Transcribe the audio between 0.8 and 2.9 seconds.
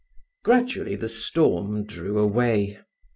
the storm, drew away.